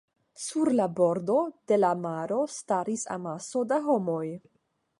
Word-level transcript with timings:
Sur 0.43 0.69
la 0.79 0.85
bordo 0.99 1.35
de 1.71 1.77
la 1.83 1.91
maro 2.07 2.39
staris 2.55 3.05
amaso 3.17 3.65
da 3.75 3.81
homoj. 3.91 4.27